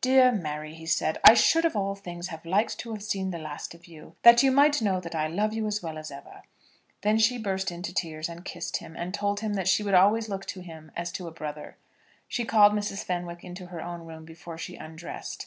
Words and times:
"Dear 0.00 0.32
Mary," 0.32 0.72
he 0.74 0.86
said, 0.86 1.18
"I 1.22 1.34
should 1.34 1.66
of 1.66 1.76
all 1.76 1.94
things 1.94 2.28
have 2.28 2.46
liked 2.46 2.78
to 2.78 2.94
have 2.94 3.02
seen 3.02 3.30
the 3.30 3.36
last 3.36 3.74
of 3.74 3.84
you, 3.86 4.16
that 4.22 4.42
you 4.42 4.50
might 4.50 4.80
know 4.80 5.00
that 5.00 5.14
I 5.14 5.26
love 5.26 5.52
you 5.52 5.66
as 5.66 5.82
well 5.82 5.98
as 5.98 6.10
ever." 6.10 6.44
Then 7.02 7.18
she 7.18 7.36
burst 7.36 7.70
into 7.70 7.92
tears, 7.92 8.26
and 8.30 8.42
kissed 8.42 8.78
him, 8.78 8.96
and 8.96 9.12
told 9.12 9.40
him 9.40 9.52
that 9.52 9.68
she 9.68 9.82
would 9.82 9.92
always 9.92 10.30
look 10.30 10.46
to 10.46 10.60
him 10.62 10.92
as 10.96 11.12
to 11.12 11.28
a 11.28 11.30
brother. 11.30 11.76
She 12.26 12.46
called 12.46 12.72
Mrs. 12.72 13.04
Fenwick 13.04 13.44
into 13.44 13.66
her 13.66 13.82
own 13.82 14.06
room 14.06 14.24
before 14.24 14.56
she 14.56 14.76
undressed. 14.76 15.46